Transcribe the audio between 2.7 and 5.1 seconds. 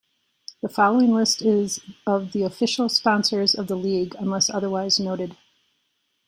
sponsors of the League, unless otherwise